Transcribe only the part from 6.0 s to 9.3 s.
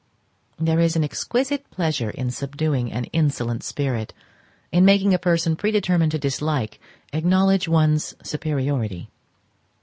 to dislike acknowledge one's superiority.